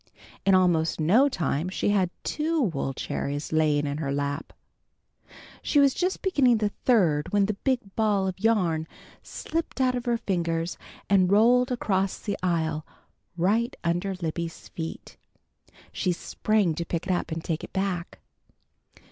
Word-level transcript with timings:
In 0.47 0.55
almost 0.55 0.99
no 0.99 1.29
time 1.29 1.69
she 1.69 1.89
had 1.89 2.09
two 2.23 2.59
wool 2.59 2.91
cherries 2.91 3.53
lying 3.53 3.85
in 3.85 3.99
her 3.99 4.11
lap. 4.11 4.51
She 5.61 5.79
was 5.79 5.93
just 5.93 6.23
beginning 6.23 6.57
the 6.57 6.71
third 6.85 7.31
when 7.31 7.45
the 7.45 7.53
big 7.53 7.95
ball 7.95 8.25
of 8.27 8.39
yarn 8.39 8.87
slipped 9.21 9.79
out 9.79 9.93
of 9.93 10.05
her 10.05 10.17
fingers, 10.17 10.75
and 11.07 11.31
rolled 11.31 11.71
across 11.71 12.17
the 12.19 12.35
aisle 12.41 12.83
right 13.37 13.75
under 13.83 14.15
Libby's 14.15 14.69
feet. 14.69 15.17
She 15.91 16.13
sprang 16.13 16.73
to 16.73 16.83
pick 16.85 17.05
it 17.05 17.13
up 17.13 17.31
and 17.31 17.43
take 17.43 17.63
it 17.63 17.71
back. 17.71 18.17